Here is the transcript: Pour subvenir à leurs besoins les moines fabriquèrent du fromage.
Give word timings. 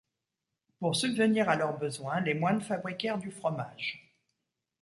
Pour 0.79 0.95
subvenir 0.95 1.47
à 1.47 1.55
leurs 1.55 1.77
besoins 1.77 2.21
les 2.21 2.33
moines 2.33 2.61
fabriquèrent 2.63 3.19
du 3.19 3.29
fromage. 3.29 4.17